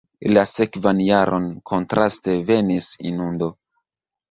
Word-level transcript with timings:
La 0.35 0.43
sekvan 0.51 1.01
jaron, 1.07 1.45
kontraste, 1.73 2.35
venis 2.51 2.91
inundo. 3.13 3.53